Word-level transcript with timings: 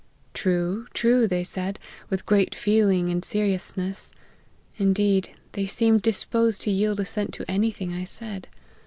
'True, 0.33 0.87
true,' 0.95 1.27
they 1.27 1.43
said, 1.43 1.77
with 2.09 2.25
great 2.25 2.55
feeling 2.55 3.11
and 3.11 3.23
seriousness; 3.23 4.11
indeed, 4.79 5.29
they 5.51 5.67
seemed 5.67 6.01
disposed 6.01 6.61
to 6.63 6.71
yield 6.71 6.99
assent 6.99 7.35
to 7.35 7.45
any 7.47 7.69
thing 7.69 7.93
I 7.93 8.05
said. 8.05 8.47